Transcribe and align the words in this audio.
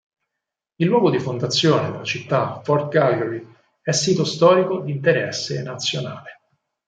Il 0.77 0.87
luogo 0.87 1.11
di 1.11 1.19
fondazione 1.19 1.91
della 1.91 2.03
città, 2.03 2.59
Fort 2.63 2.91
Calgary, 2.91 3.45
è 3.83 3.91
sito 3.91 4.25
storico 4.25 4.79
di 4.81 4.89
interesse 4.93 5.61
nazionale. 5.61 6.39